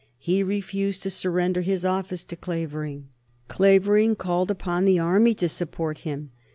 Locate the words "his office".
1.61-2.23